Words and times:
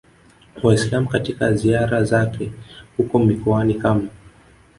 Waislam 0.63 1.07
katika 1.07 1.53
ziara 1.53 2.03
zake 2.03 2.51
huko 2.97 3.19
mikoani 3.19 3.73
kama 3.73 4.07